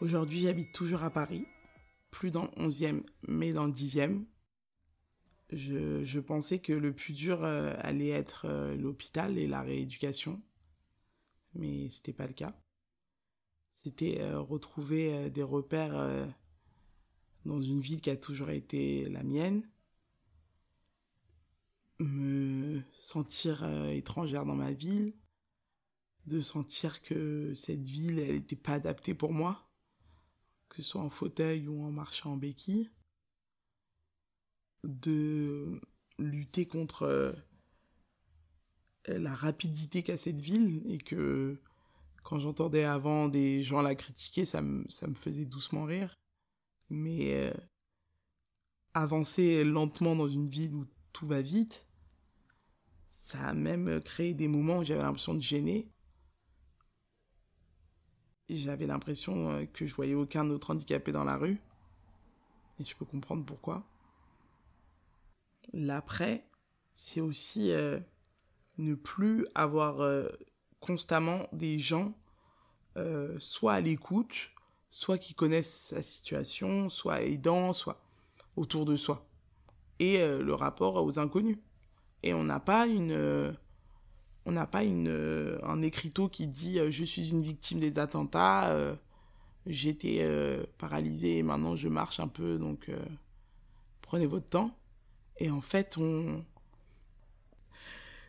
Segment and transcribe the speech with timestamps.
[0.00, 1.44] Aujourd'hui, j'habite toujours à Paris,
[2.12, 4.24] plus dans le 11e, mais dans le 10e.
[5.50, 10.40] Je, pensais que le plus dur euh, allait être euh, l'hôpital et la rééducation,
[11.54, 12.54] mais c'était pas le cas.
[13.82, 16.28] C'était euh, retrouver des repères
[17.44, 19.68] dans une ville qui a toujours été la mienne,
[21.98, 25.12] me sentir étrangère dans ma ville,
[26.26, 29.67] de sentir que cette ville, elle n'était pas adaptée pour moi,
[30.68, 32.90] que ce soit en fauteuil ou en marchant en béquille,
[34.84, 35.80] de
[36.18, 37.32] lutter contre euh,
[39.06, 41.60] la rapidité qu'a cette ville et que
[42.22, 46.18] quand j'entendais avant des gens la critiquer, ça me, faisait doucement rire.
[46.90, 47.54] Mais euh,
[48.94, 51.86] avancer lentement dans une ville où tout va vite,
[53.08, 55.90] ça a même créé des moments où j'avais l'impression de gêner
[58.56, 61.60] j'avais l'impression euh, que je voyais aucun autre handicapé dans la rue.
[62.80, 63.84] Et je peux comprendre pourquoi.
[65.72, 66.44] L'après,
[66.94, 67.98] c'est aussi euh,
[68.78, 70.28] ne plus avoir euh,
[70.80, 72.14] constamment des gens
[73.38, 74.50] soit à l'écoute,
[74.90, 78.02] soit qui connaissent sa situation, soit aidants, soit
[78.56, 79.24] autour de soi.
[80.00, 81.58] Et le rapport aux inconnus.
[82.24, 83.56] Et on n'a pas une
[84.46, 87.98] on n'a pas une, euh, un écriteau qui dit euh, je suis une victime des
[87.98, 88.94] attentats, euh,
[89.66, 90.26] j'étais
[90.78, 92.90] paralysé et maintenant je marche un peu, donc
[94.00, 94.70] prenez votre temps.
[95.36, 96.42] Et en fait, on...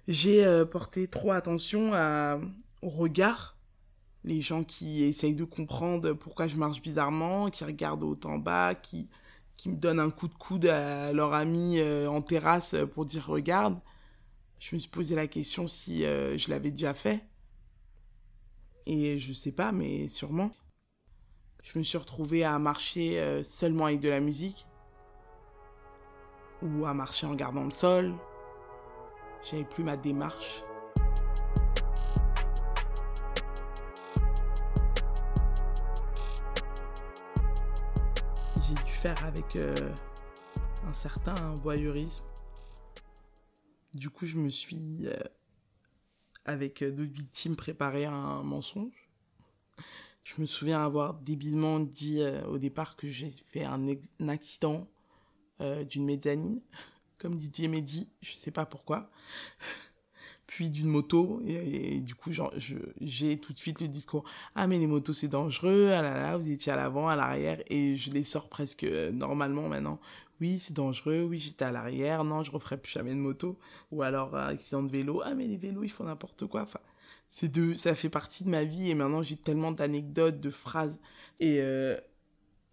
[0.10, 2.42] j'ai porté trop attention à,
[2.82, 3.56] au regard.
[4.26, 8.76] Les gens qui essayent de comprendre pourquoi je marche bizarrement, qui regardent haut en bas,
[8.76, 9.08] qui,
[9.56, 13.80] qui me donnent un coup de coude à leur ami en terrasse pour dire regarde
[14.60, 17.24] je me suis posé la question si euh, je l'avais déjà fait.
[18.86, 20.52] Et je sais pas, mais sûrement.
[21.64, 24.68] Je me suis retrouvée à marcher euh, seulement avec de la musique.
[26.62, 28.14] Ou à marcher en gardant le sol.
[29.50, 30.64] J'avais plus ma démarche.
[38.68, 39.74] J'ai dû faire avec euh,
[40.86, 42.29] un certain voyeurisme
[43.94, 45.18] du coup, je me suis, euh,
[46.46, 49.10] avec euh, d'autres victimes, préparé un mensonge.
[50.24, 53.88] Je me souviens avoir débilement dit euh, au départ que j'ai fait un,
[54.28, 54.88] accident
[55.90, 56.62] d'une mezzanine,
[57.18, 59.12] comme Didier Mehdi, je sais pas pourquoi.
[60.50, 62.32] Puis d'une moto, et, du coup,
[63.02, 64.24] j'ai tout de suite le discours
[64.56, 67.62] Ah, mais les motos c'est dangereux, ah là là, vous étiez à l'avant, à l'arrière,
[67.68, 70.00] et je les sors presque normalement maintenant
[70.42, 73.60] oui, c'est dangereux, oui, j'étais à l'arrière, non, je referai plus jamais de moto.
[73.92, 76.62] Ou alors, accident de vélo, ah, mais les vélos, ils font n'importe quoi.
[76.62, 76.80] Enfin,
[77.30, 81.00] c'est deux, ça fait partie de ma vie et maintenant j'ai tellement d'anecdotes, de phrases
[81.40, 81.98] et, euh,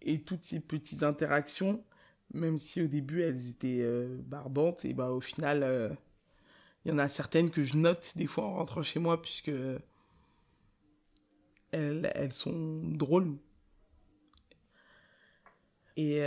[0.01, 1.83] et toutes ces petites interactions,
[2.33, 5.89] même si au début elles étaient euh, barbantes, et bah au final, euh,
[6.87, 9.51] il y en a certaines que je note des fois en rentrant chez moi puisque
[11.71, 13.37] elles, elles sont drôles.
[15.97, 16.21] Et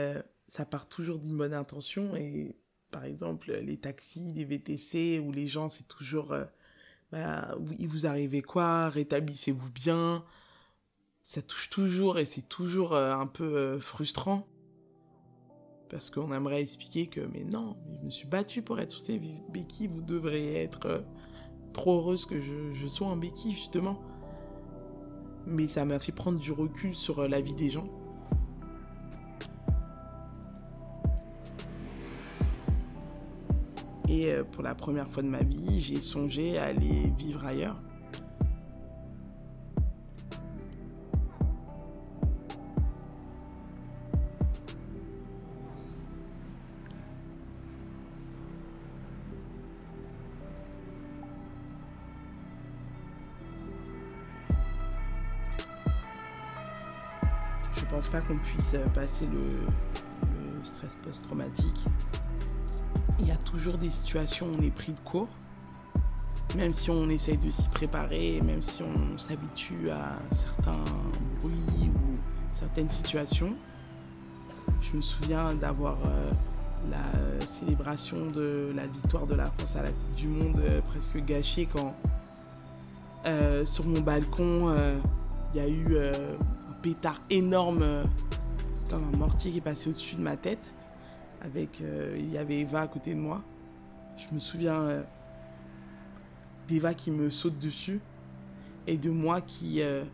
[0.48, 2.56] ça part toujours d'une bonne intention et
[2.91, 6.44] par exemple les taxis, les VTC ou les gens c'est toujours euh,
[7.12, 10.25] bah, il vous arrivez quoi, rétablissez-vous bien.
[11.22, 14.48] Ça touche toujours et c'est toujours euh, un peu euh, frustrant
[15.91, 19.21] parce qu'on aimerait expliquer que mais non, je me suis battu pour être ces
[19.53, 21.05] béquilles, vous devriez être
[21.73, 24.01] trop heureuse que je, sois en béquille justement.
[25.47, 27.89] Mais ça m'a fait prendre du recul sur la vie des gens
[34.09, 37.81] Et euh, pour la première fois de ma vie, j'ai songé à aller vivre ailleurs.
[57.91, 61.87] Pense pas qu'on puisse passer le stress post-traumatique
[63.21, 65.28] il y a toujours des situations où on est pris de court.
[66.57, 70.84] Même si on essaye de s'y préparer, même si on s'habitue à certains
[71.41, 72.19] bruits ou
[72.53, 73.54] certaines situations.
[74.83, 76.31] Je me souviens d'avoir euh,
[76.91, 81.19] la célébration de la victoire de la France à la Coupe du Monde euh, presque
[81.19, 81.95] gâchée quand
[83.27, 84.75] euh, sur mon balcon
[85.53, 85.97] il y a eu
[86.82, 88.04] pétard énorme.
[88.77, 90.74] C'est comme un mortier qui est passé au-dessus de ma tête
[91.41, 93.42] avec euh, il y avait Eva à côté de moi.
[94.16, 95.03] Je me souviens euh,
[96.68, 98.00] d'Eva qui me saute dessus
[98.86, 100.04] et de moi qui euh,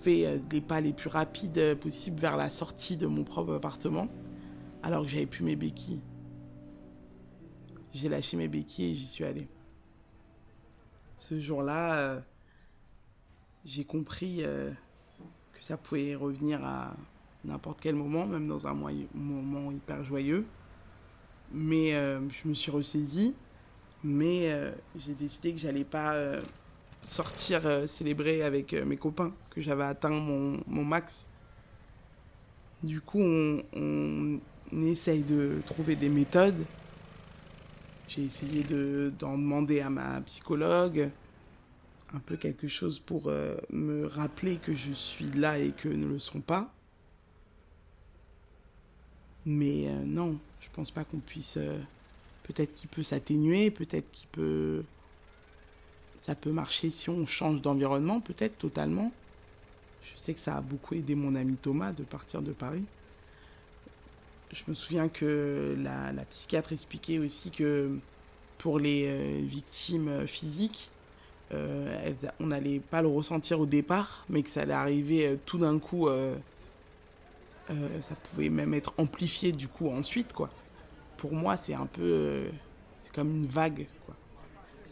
[0.00, 4.08] fait les pas les plus rapides possibles vers la sortie de mon propre appartement,
[4.82, 6.02] alors que j'avais plus mes béquilles.
[7.92, 9.48] J'ai lâché mes béquilles et j'y suis allé.
[11.18, 12.22] Ce jour-là,
[13.64, 14.42] j'ai compris
[15.62, 16.92] ça pouvait revenir à
[17.44, 20.44] n'importe quel moment, même dans un moment hyper joyeux.
[21.52, 23.32] Mais euh, je me suis ressaisie,
[24.02, 26.42] mais euh, j'ai décidé que j'allais pas euh,
[27.04, 31.28] sortir célébrer avec mes copains, que j'avais atteint mon, mon, max.
[32.82, 34.40] Du coup, on, on,
[34.82, 36.64] essaye de trouver des méthodes.
[38.08, 38.64] J'ai essayé
[39.16, 41.12] d'en demander à ma psychologue
[42.14, 43.28] un peu quelque chose pour
[43.70, 46.72] me rappeler que je suis là et que ne le sont pas.
[49.44, 51.56] Mais euh, non, je pense pas qu'on puisse.
[51.56, 51.78] Euh,
[52.44, 54.84] peut-être qu'il peut s'atténuer, peut-être qu'il peut.
[56.20, 59.12] Ça peut marcher si on change d'environnement, peut-être totalement.
[60.02, 62.84] Je sais que ça a beaucoup aidé mon ami Thomas de partir de Paris.
[64.52, 67.98] Je me souviens que la, la psychiatre expliquait aussi que
[68.58, 70.90] pour les euh, victimes physiques,
[72.40, 76.08] on n'allait pas le ressentir au départ, mais que ça allait arriver tout d'un coup
[77.70, 80.50] euh, ça pouvait même être amplifié du coup ensuite, quoi.
[81.16, 82.02] Pour moi, c'est un peu.
[82.02, 82.50] Euh,
[82.98, 83.86] c'est comme une vague.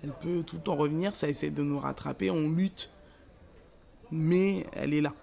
[0.02, 2.90] Elle peut tout le temps revenir, ça essaie de nous rattraper, on lutte.
[4.11, 5.14] Mais elle est là.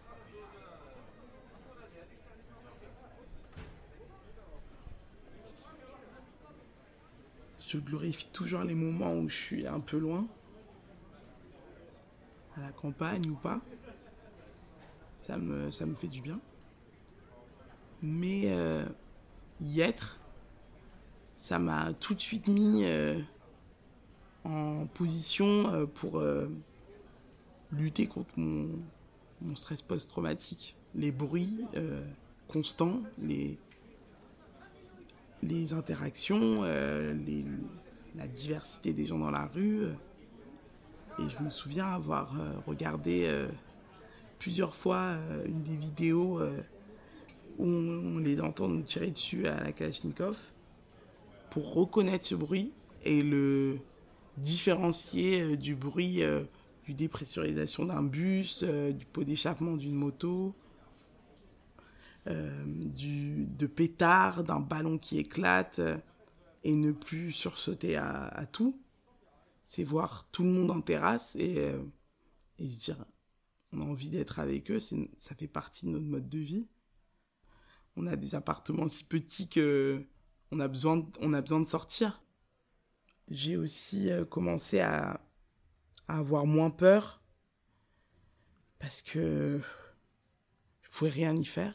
[7.67, 10.25] Je glorifie toujours les moments où je suis un peu loin,
[12.57, 13.62] à la campagne ou pas.
[15.21, 16.39] Ça me, ça me fait du bien.
[18.01, 18.86] Mais euh,
[19.62, 20.19] y être,
[21.36, 23.19] ça m'a tout de suite mis euh,
[24.44, 26.21] en position euh, pour
[27.71, 28.69] lutter contre mon,
[29.42, 30.75] mon stress post-traumatique.
[30.95, 31.65] Les bruits
[32.48, 33.57] constants, les,
[35.44, 37.45] les interactions, les,
[38.15, 39.88] la diversité des gens dans la rue.
[41.19, 42.33] Et je me souviens avoir
[42.65, 43.29] regardé
[44.39, 45.15] plusieurs fois
[45.45, 46.39] une des vidéos
[47.59, 50.37] on les entend nous tirer dessus à la Kalachnikov
[51.49, 52.71] pour reconnaître ce bruit
[53.03, 53.79] et le
[54.37, 56.43] différencier euh, du bruit euh,
[56.85, 60.55] du dépressurisation d'un bus, euh, du pot d'échappement d'une moto,
[62.65, 65.79] du, de pétard, d'un ballon qui éclate,
[66.65, 68.77] et ne plus sursauter à tout.
[69.67, 71.73] C'est voir tout le monde en terrasse et,
[72.57, 73.05] et se dire
[73.73, 76.69] on a envie d'être avec eux, ça fait partie de notre mode de vie
[77.97, 80.05] on a des appartements si petits que
[80.51, 82.21] on a besoin, de, on a besoin de sortir.
[83.29, 85.19] J'ai aussi euh, commencé à,
[86.07, 87.21] avoir moins peur
[88.79, 89.59] parce que
[90.81, 91.73] je pouvais rien y faire.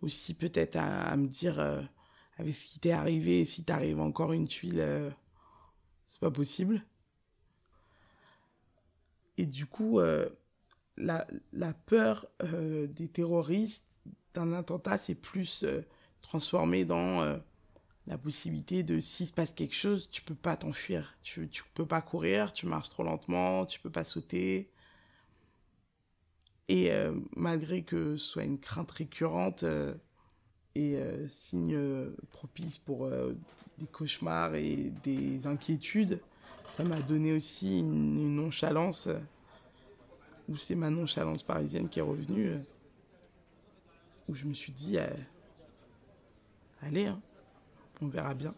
[0.00, 1.80] Aussi peut-être à, me dire euh,
[2.38, 5.10] avec ce qui t'est arrivé, si t'arrive encore une tuile, euh,
[6.06, 6.84] c'est pas possible.
[9.36, 10.00] Et du coup,
[10.96, 13.84] la, la, peur des terroristes
[14.34, 15.80] d'un attentat, c'est plus euh,
[16.20, 17.38] transformé dans euh,
[18.06, 21.16] la possibilité de s'il se passe quelque chose, tu peux pas t'enfuir.
[21.22, 24.70] Tu, tu peux pas courir, tu marches trop lentement, tu peux pas sauter.
[26.68, 29.64] Et euh, malgré que ce soit une crainte récurrente
[30.74, 30.98] et
[31.28, 31.78] signe
[32.30, 33.08] propice pour
[33.78, 36.20] des cauchemars et des inquiétudes,
[36.68, 39.08] ça m'a donné aussi une, nonchalance,
[40.48, 42.52] ou c'est ma nonchalance parisienne qui est revenue
[44.28, 45.06] où je me suis dit, euh,
[46.82, 47.20] allez, hein,
[48.00, 48.54] on verra bien.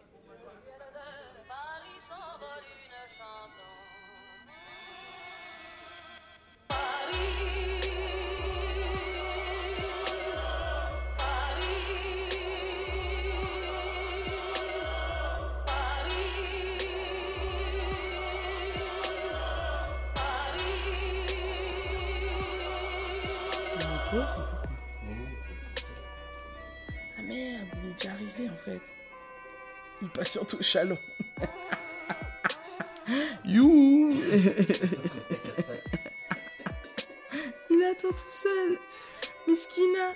[27.26, 28.80] En fait.
[30.02, 30.98] Il passe surtout chalon.
[33.44, 34.08] You
[37.70, 38.78] Il attend tout seul.
[39.46, 40.14] Miskina.